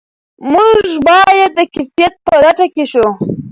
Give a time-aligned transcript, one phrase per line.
[0.51, 3.07] موږ باید د کیفیت په لټه کې شو.